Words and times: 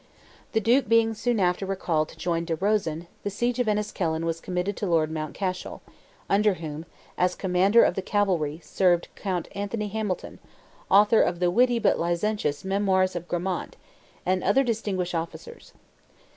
The 0.53 0.59
Duke 0.59 0.89
being 0.89 1.13
soon 1.13 1.39
after 1.39 1.63
recalled 1.63 2.09
to 2.09 2.17
join 2.17 2.43
De 2.43 2.55
Rosen, 2.55 3.05
the 3.21 3.29
siege 3.29 3.59
of 3.59 3.67
Enniskillen 3.67 4.25
was 4.25 4.41
committed 4.41 4.75
to 4.77 4.87
Lord 4.87 5.11
Mountcashel, 5.11 5.79
under 6.27 6.55
whom, 6.55 6.87
as 7.19 7.35
commander 7.35 7.83
of 7.83 7.93
the 7.93 8.01
cavalry, 8.01 8.59
served 8.63 9.09
Count 9.15 9.47
Anthony 9.51 9.89
Hamilton, 9.89 10.39
author 10.89 11.21
of 11.21 11.39
the 11.39 11.51
witty 11.51 11.77
but 11.77 11.99
licentious 11.99 12.65
"Memoirs 12.65 13.15
of 13.15 13.27
Grammont," 13.27 13.75
and 14.25 14.43
other 14.43 14.63
distinguished 14.63 15.13
officers. 15.13 15.71